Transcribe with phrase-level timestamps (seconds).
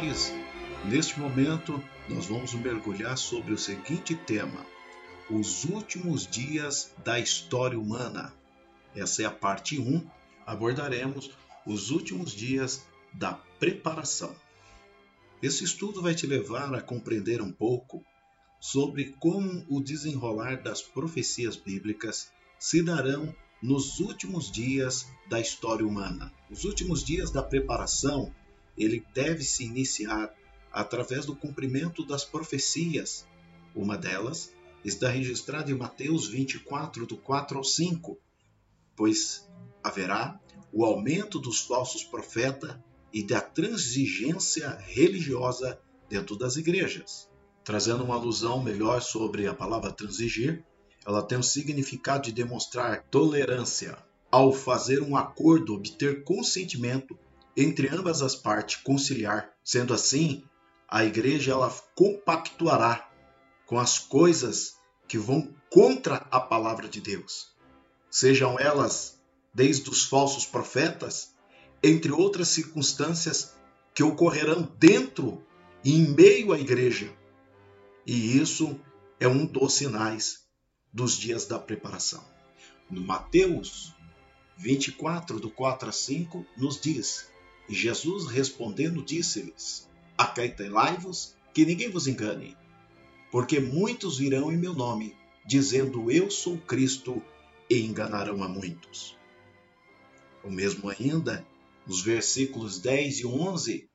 [0.00, 0.32] paz.
[0.86, 4.64] Neste momento, nós vamos mergulhar sobre o seguinte tema:
[5.28, 8.32] os últimos dias da história humana.
[8.96, 10.02] Essa é a parte 1.
[10.46, 11.30] Abordaremos
[11.66, 14.34] os últimos dias da preparação.
[15.42, 18.02] Esse estudo vai te levar a compreender um pouco
[18.58, 26.32] sobre como o desenrolar das profecias bíblicas se darão nos últimos dias da história humana.
[26.50, 28.34] Os últimos dias da preparação,
[28.76, 30.34] ele deve se iniciar
[30.72, 33.26] através do cumprimento das profecias.
[33.74, 34.52] Uma delas
[34.84, 38.18] está registrada em Mateus 24, do 4 ao 5,
[38.96, 39.48] pois
[39.82, 40.40] haverá
[40.72, 42.76] o aumento dos falsos profetas
[43.12, 47.28] e da transigência religiosa dentro das igrejas.
[47.64, 50.64] Trazendo uma alusão melhor sobre a palavra transigir,
[51.04, 53.98] ela tem o significado de demonstrar tolerância.
[54.30, 57.18] Ao fazer um acordo, obter consentimento
[57.56, 59.50] entre ambas as partes, conciliar.
[59.64, 60.44] Sendo assim,
[60.88, 63.08] a igreja ela compactuará
[63.66, 64.74] com as coisas
[65.06, 67.54] que vão contra a palavra de Deus.
[68.10, 69.20] Sejam elas
[69.54, 71.34] desde os falsos profetas,
[71.82, 73.54] entre outras circunstâncias
[73.94, 75.44] que ocorrerão dentro
[75.84, 77.12] e em meio à igreja.
[78.06, 78.78] E isso
[79.18, 80.44] é um dos sinais
[80.92, 82.24] dos dias da preparação.
[82.90, 83.94] No Mateus
[84.56, 87.29] 24, do 4 a 5, nos diz:
[87.72, 92.56] Jesus respondendo disse-lhes: Acaitai-vos, que ninguém vos engane,
[93.30, 97.22] porque muitos virão em meu nome, dizendo Eu sou Cristo,
[97.70, 99.16] e enganarão a muitos.
[100.42, 101.46] O mesmo ainda,
[101.86, 103.88] nos versículos 10 e 11,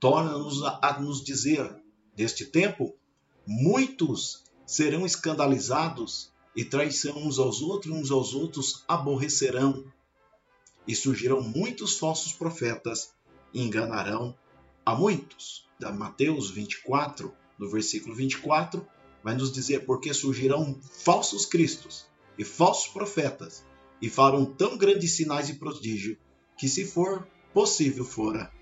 [0.00, 1.70] torna-nos a, nos dizer:
[2.16, 2.96] Neste tempo,
[3.46, 9.84] muitos serão escandalizados e traição uns aos outros, uns aos outros aborrecerão.
[10.86, 13.12] E surgirão muitos falsos profetas
[13.52, 14.36] enganarão
[14.84, 15.66] a muitos.
[15.78, 18.86] Da Mateus 24, no versículo 24,
[19.22, 23.64] vai nos dizer porque surgirão falsos cristos e falsos profetas
[24.00, 26.16] e farão tão grandes sinais e prodígio
[26.56, 28.52] que se for possível fora,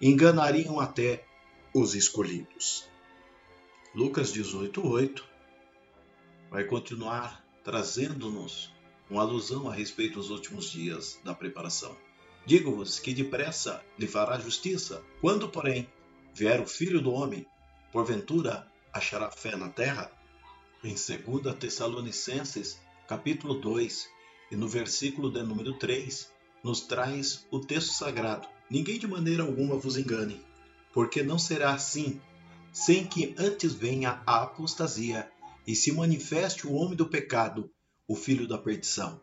[0.00, 1.26] enganariam até
[1.74, 2.88] os escolhidos.
[3.94, 5.22] Lucas 18:8
[6.50, 8.72] vai continuar trazendo-nos
[9.08, 11.96] uma alusão a respeito dos últimos dias da preparação.
[12.46, 15.02] Digo-vos que depressa lhe fará justiça.
[15.20, 15.88] Quando, porém,
[16.32, 17.44] vier o Filho do Homem,
[17.90, 20.12] porventura achará fé na terra?
[20.84, 24.08] Em 2 Tessalonicenses, capítulo 2,
[24.52, 26.30] e no versículo de número 3,
[26.62, 30.40] nos traz o texto sagrado: Ninguém de maneira alguma vos engane,
[30.92, 32.20] porque não será assim,
[32.72, 35.28] sem que antes venha a apostasia
[35.66, 37.68] e se manifeste o homem do pecado,
[38.06, 39.20] o filho da perdição.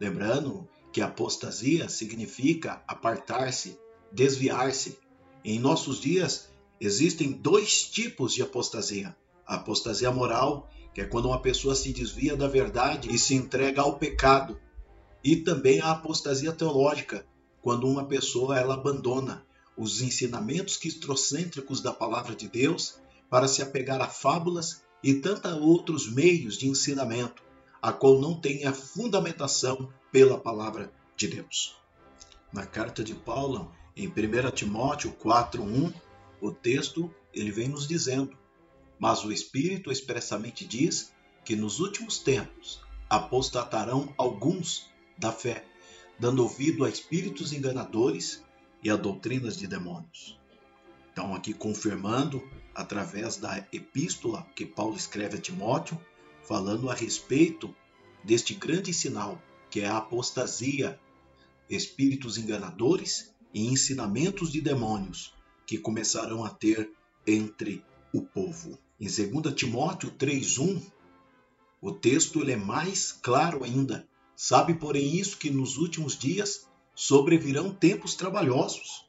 [0.00, 3.78] Lembrando que apostasia significa apartar-se,
[4.10, 4.98] desviar-se.
[5.44, 6.48] Em nossos dias
[6.80, 9.14] existem dois tipos de apostasia:
[9.46, 13.82] a apostasia moral, que é quando uma pessoa se desvia da verdade e se entrega
[13.82, 14.58] ao pecado,
[15.22, 17.26] e também a apostasia teológica,
[17.60, 19.44] quando uma pessoa ela abandona
[19.76, 26.10] os ensinamentos cristocêntricos da palavra de Deus para se apegar a fábulas e tantos outros
[26.10, 27.42] meios de ensinamento,
[27.86, 31.76] a qual não tem a fundamentação pela palavra de Deus.
[32.52, 35.94] Na carta de Paulo, em 1 Timóteo 4:1,
[36.40, 38.36] o texto ele vem nos dizendo:
[38.98, 41.12] "Mas o Espírito expressamente diz
[41.44, 45.64] que nos últimos tempos apostatarão alguns da fé,
[46.18, 48.42] dando ouvido a espíritos enganadores
[48.82, 50.36] e a doutrinas de demônios."
[51.12, 52.42] Então, aqui confirmando
[52.74, 55.96] através da epístola que Paulo escreve a Timóteo,
[56.42, 57.74] falando a respeito
[58.26, 59.40] deste grande sinal
[59.70, 60.98] que é a apostasia,
[61.70, 65.32] espíritos enganadores e ensinamentos de demônios
[65.64, 66.90] que começarão a ter
[67.26, 68.78] entre o povo.
[69.00, 70.82] Em 2 Timóteo 3:1,
[71.80, 74.08] o texto ele é mais claro ainda.
[74.34, 79.04] Sabe, porém, isso que nos últimos dias sobrevirão tempos trabalhosos.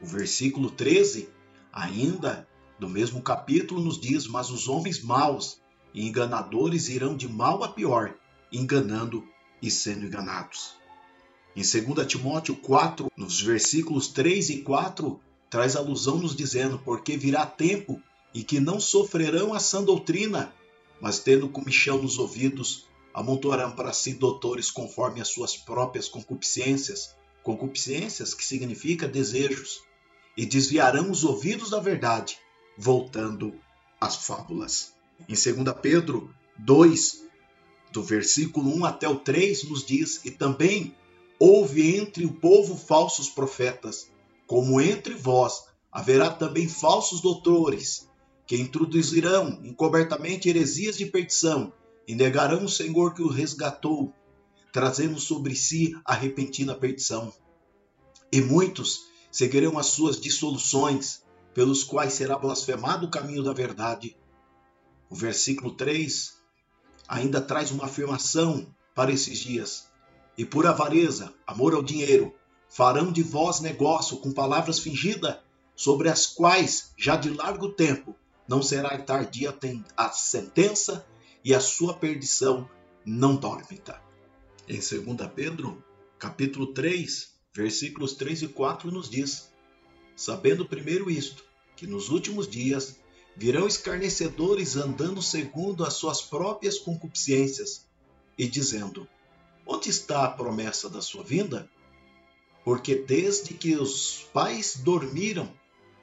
[0.00, 1.28] O versículo 13
[1.72, 2.48] ainda
[2.78, 5.60] do mesmo capítulo nos diz: Mas os homens maus
[5.92, 8.14] e enganadores irão de mal a pior,
[8.52, 9.26] enganando
[9.60, 10.74] e sendo enganados.
[11.54, 17.44] Em 2 Timóteo 4, nos versículos 3 e 4, traz alusão nos dizendo: Porque virá
[17.44, 18.00] tempo
[18.34, 20.54] em que não sofrerão a sã doutrina,
[21.00, 28.32] mas tendo comichão nos ouvidos, amontoarão para si doutores conforme as suas próprias concupiscências, concupiscências
[28.32, 29.82] que significa desejos,
[30.36, 32.38] e desviarão os ouvidos da verdade,
[32.78, 33.52] voltando
[34.00, 34.94] às fábulas.
[35.28, 37.24] Em 2 Pedro 2,
[37.92, 40.94] do versículo 1 até o 3, nos diz: E também
[41.38, 44.10] houve entre o povo falsos profetas,
[44.46, 48.08] como entre vós haverá também falsos doutores,
[48.46, 51.72] que introduzirão encobertamente heresias de perdição
[52.06, 54.12] e negarão o Senhor que o resgatou,
[54.72, 57.32] trazendo sobre si a repentina perdição.
[58.32, 61.22] E muitos seguirão as suas dissoluções,
[61.54, 64.16] pelos quais será blasfemado o caminho da verdade.
[65.08, 66.39] O versículo 3
[67.10, 69.90] ainda traz uma afirmação para esses dias.
[70.38, 72.32] E por avareza, amor ao dinheiro,
[72.68, 75.36] farão de vós negócio com palavras fingidas,
[75.74, 78.14] sobre as quais já de largo tempo
[78.46, 79.56] não será tardia
[79.96, 81.04] a sentença
[81.44, 82.68] e a sua perdição
[83.04, 83.82] não dorme.
[84.68, 85.82] Em 2 Pedro,
[86.16, 89.52] capítulo 3, versículos 3 e 4 nos diz:
[90.14, 92.99] Sabendo primeiro isto, que nos últimos dias
[93.36, 97.86] virão escarnecedores andando segundo as suas próprias concupiscências,
[98.36, 99.06] e dizendo:
[99.66, 101.70] Onde está a promessa da sua vinda?
[102.64, 105.52] Porque desde que os pais dormiram,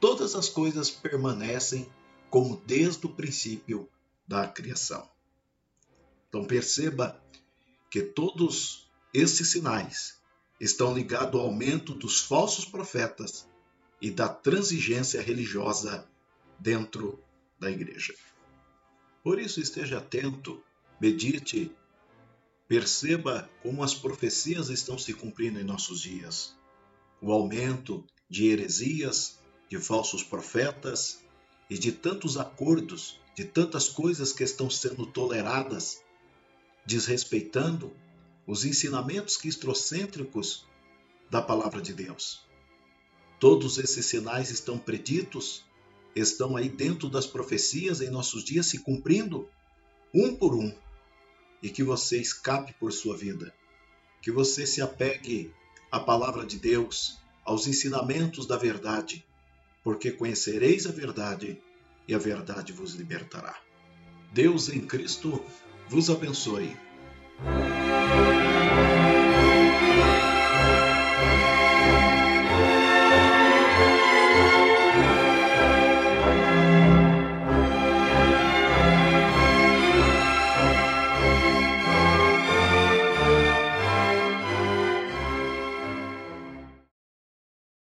[0.00, 1.88] todas as coisas permanecem
[2.30, 3.88] como desde o princípio
[4.26, 5.08] da criação.
[6.28, 7.20] Então perceba
[7.90, 10.18] que todos esses sinais
[10.60, 13.46] estão ligados ao aumento dos falsos profetas
[14.00, 16.06] e da transigência religiosa
[16.58, 17.22] dentro
[17.58, 18.14] da igreja.
[19.22, 20.62] Por isso, esteja atento,
[21.00, 21.70] medite,
[22.68, 26.56] perceba como as profecias estão se cumprindo em nossos dias.
[27.20, 29.38] O aumento de heresias,
[29.68, 31.20] de falsos profetas
[31.68, 36.02] e de tantos acordos, de tantas coisas que estão sendo toleradas,
[36.84, 37.92] desrespeitando
[38.46, 40.66] os ensinamentos cristocêntricos
[41.30, 42.46] da palavra de Deus.
[43.40, 45.64] Todos esses sinais estão preditos,
[46.16, 49.48] estão aí dentro das profecias em nossos dias se cumprindo,
[50.14, 50.74] um por um,
[51.62, 53.54] e que você escape por sua vida,
[54.22, 55.52] que você se apegue
[55.92, 59.24] à palavra de Deus, aos ensinamentos da verdade,
[59.84, 61.62] porque conhecereis a verdade
[62.08, 63.60] e a verdade vos libertará.
[64.32, 65.40] Deus em Cristo
[65.88, 66.76] vos abençoe.